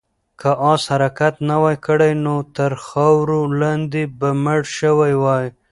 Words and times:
که 0.39 0.49
آس 0.71 0.83
حرکت 0.91 1.35
نه 1.49 1.55
وای 1.61 1.77
کړی، 1.85 2.11
نو 2.25 2.35
تر 2.55 2.71
خاورو 2.85 3.41
لاندې 3.59 4.03
به 4.19 4.29
مړ 4.43 4.59
شوی 4.77 5.13
وای. 5.23 5.45